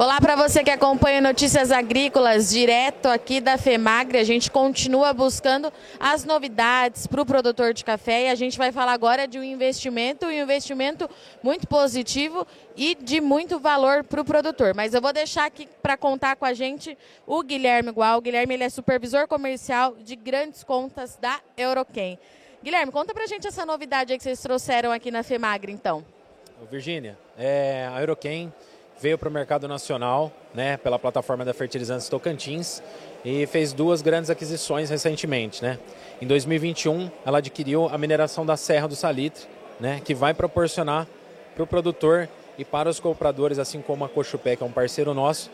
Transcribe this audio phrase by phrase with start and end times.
[0.00, 4.16] Olá para você que acompanha Notícias Agrícolas direto aqui da FEMAGRE.
[4.16, 8.72] A gente continua buscando as novidades para o produtor de café e a gente vai
[8.72, 11.06] falar agora de um investimento, um investimento
[11.42, 14.72] muito positivo e de muito valor para o produtor.
[14.74, 16.96] Mas eu vou deixar aqui para contar com a gente
[17.26, 18.20] o Guilherme Gual.
[18.20, 22.18] O Guilherme ele é supervisor comercial de grandes contas da Euroquem.
[22.64, 26.02] Guilherme, conta para a gente essa novidade que vocês trouxeram aqui na FEMAGRE, então.
[26.70, 28.50] Virgínia, é, a Euroquem
[29.00, 32.82] veio para o mercado nacional, né, pela plataforma da Fertilizantes Tocantins
[33.24, 35.78] e fez duas grandes aquisições recentemente, né.
[36.20, 39.44] Em 2021, ela adquiriu a mineração da Serra do Salitre,
[39.80, 41.06] né, que vai proporcionar
[41.54, 42.28] para o produtor
[42.58, 45.50] e para os compradores, assim como a Cochupé, que é um parceiro nosso,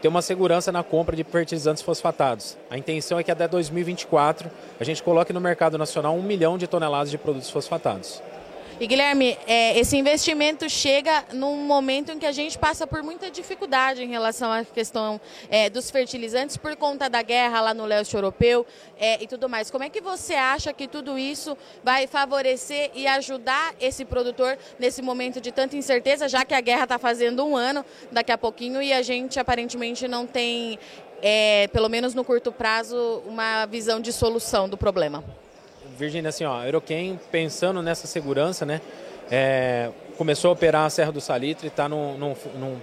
[0.00, 2.56] ter uma segurança na compra de fertilizantes fosfatados.
[2.70, 4.50] A intenção é que até 2024
[4.80, 8.22] a gente coloque no mercado nacional um milhão de toneladas de produtos fosfatados.
[8.78, 13.30] E Guilherme, é, esse investimento chega num momento em que a gente passa por muita
[13.30, 18.14] dificuldade em relação à questão é, dos fertilizantes por conta da guerra lá no leste
[18.14, 18.66] europeu
[19.00, 19.70] é, e tudo mais.
[19.70, 25.00] Como é que você acha que tudo isso vai favorecer e ajudar esse produtor nesse
[25.00, 28.82] momento de tanta incerteza, já que a guerra está fazendo um ano daqui a pouquinho
[28.82, 30.78] e a gente aparentemente não tem,
[31.22, 35.24] é, pelo menos no curto prazo, uma visão de solução do problema?
[35.96, 38.80] Virgínia, assim, ó, a Euroquem, pensando nessa segurança, né,
[39.30, 41.88] é, começou a operar a Serra do Salitre, está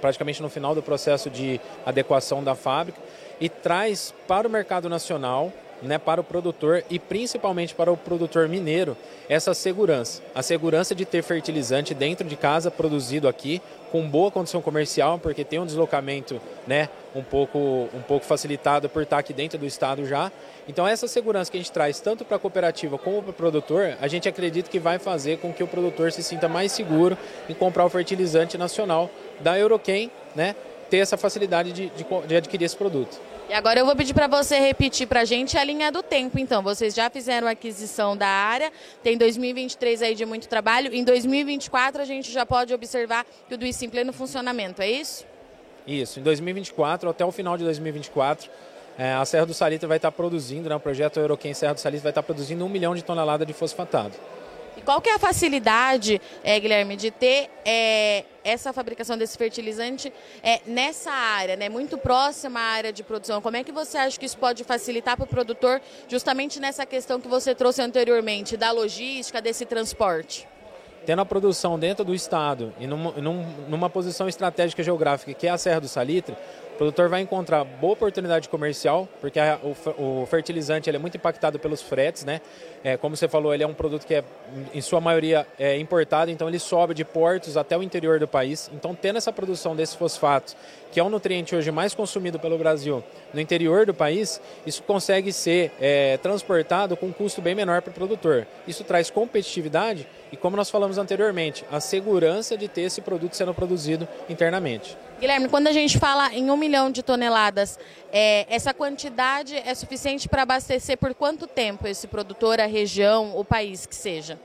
[0.02, 3.00] praticamente no final do processo de adequação da fábrica
[3.39, 5.52] e traz para o mercado nacional
[5.82, 8.96] né, para o produtor e principalmente para o produtor mineiro
[9.28, 10.22] essa segurança.
[10.34, 15.44] A segurança de ter fertilizante dentro de casa, produzido aqui, com boa condição comercial, porque
[15.44, 17.60] tem um deslocamento né, um, pouco,
[17.94, 20.32] um pouco facilitado por estar aqui dentro do estado já.
[20.68, 23.96] Então essa segurança que a gente traz tanto para a cooperativa como para o produtor,
[24.02, 27.18] a gente acredita que vai fazer com que o produtor se sinta mais seguro
[27.50, 29.10] em comprar o fertilizante nacional
[29.42, 30.56] da Euroquem, né,
[30.90, 33.20] ter essa facilidade de, de, de adquirir esse produto.
[33.49, 36.39] E agora eu vou pedir para você repetir para a gente a linha do tempo.
[36.39, 38.71] Então, vocês já fizeram a aquisição da área,
[39.04, 40.93] tem 2023 aí de muito trabalho.
[40.93, 45.26] Em 2024 a gente já pode observar tudo isso em pleno funcionamento, é isso?
[45.86, 46.20] Isso.
[46.20, 48.49] Em 2024, até o final de 2024,
[48.98, 52.03] é, a Serra do Salitre vai estar produzindo, né, o projeto Euroquem Serra do Salitre
[52.03, 54.14] vai estar produzindo um milhão de toneladas de fosfatado.
[54.77, 60.11] E qual que é a facilidade, é, Guilherme, de ter é, essa fabricação desse fertilizante
[60.43, 63.42] é, nessa área, né, muito próxima à área de produção?
[63.42, 67.20] Como é que você acha que isso pode facilitar para o produtor, justamente nessa questão
[67.20, 70.48] que você trouxe anteriormente, da logística, desse transporte?
[71.05, 73.11] Tendo a produção dentro do estado e numa,
[73.67, 76.36] numa posição estratégica geográfica que é a Serra do Salitre,
[76.83, 81.58] produtor vai encontrar boa oportunidade comercial, porque a, o, o, fertilizante ele é muito impactado
[81.58, 82.42] pelos fretes, né?
[82.83, 84.23] É, como você falou, ele é um produto que é,
[84.73, 88.70] em sua maioria, é importado, então ele sobe de portos até o interior do país.
[88.73, 90.55] Então, tendo essa produção desse fosfato,
[90.92, 93.02] que é o nutriente hoje mais consumido pelo Brasil
[93.33, 97.92] no interior do país, isso consegue ser é, transportado com um custo bem menor para
[97.92, 98.45] o produtor.
[98.67, 103.54] Isso traz competitividade e, como nós falamos anteriormente, a segurança de ter esse produto sendo
[103.54, 104.98] produzido internamente.
[105.20, 107.77] Guilherme, quando a gente fala em um milhão de toneladas,
[108.11, 113.45] é, essa quantidade é suficiente para abastecer por quanto tempo esse produtor, a região, o
[113.45, 114.39] país que seja?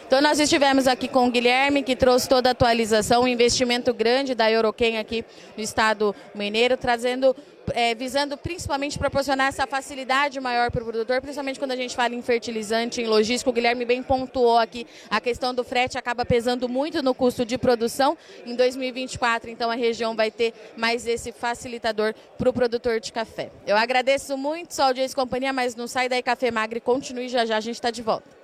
[0.06, 4.34] Então nós estivemos aqui com o Guilherme, que trouxe toda a atualização, um investimento grande
[4.34, 5.26] da Euroquem aqui
[5.58, 7.36] no estado mineiro, trazendo
[7.74, 12.16] é, visando principalmente proporcionar essa facilidade maior para o produtor, principalmente quando a gente fala
[12.16, 13.50] em fertilizante, em logística.
[13.50, 17.58] O Guilherme bem pontuou aqui a questão do frete acaba pesando muito no custo de
[17.58, 18.18] produção.
[18.46, 23.52] Em 2024, então, a região vai ter mais esse facilitador para o produtor de café.
[23.66, 27.46] Eu agradeço muito sua audiência e companhia, mas não sai daí Café Magre, continue já
[27.46, 28.37] já, a gente está de volta.